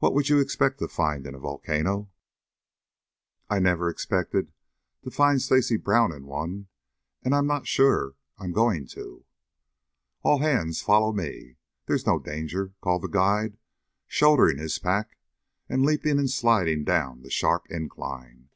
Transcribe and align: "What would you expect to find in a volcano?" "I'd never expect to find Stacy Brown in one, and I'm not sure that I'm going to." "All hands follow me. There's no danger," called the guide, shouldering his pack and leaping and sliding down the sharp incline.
"What 0.00 0.12
would 0.12 0.28
you 0.28 0.38
expect 0.38 0.80
to 0.80 0.86
find 0.88 1.26
in 1.26 1.34
a 1.34 1.38
volcano?" 1.38 2.10
"I'd 3.48 3.62
never 3.62 3.88
expect 3.88 4.32
to 4.32 4.50
find 5.10 5.40
Stacy 5.40 5.78
Brown 5.78 6.12
in 6.12 6.26
one, 6.26 6.66
and 7.22 7.34
I'm 7.34 7.46
not 7.46 7.66
sure 7.66 8.10
that 8.36 8.44
I'm 8.44 8.52
going 8.52 8.86
to." 8.88 9.24
"All 10.22 10.40
hands 10.40 10.82
follow 10.82 11.10
me. 11.10 11.56
There's 11.86 12.06
no 12.06 12.18
danger," 12.18 12.74
called 12.82 13.00
the 13.00 13.08
guide, 13.08 13.56
shouldering 14.06 14.58
his 14.58 14.78
pack 14.78 15.16
and 15.70 15.86
leaping 15.86 16.18
and 16.18 16.28
sliding 16.28 16.84
down 16.84 17.22
the 17.22 17.30
sharp 17.30 17.64
incline. 17.70 18.50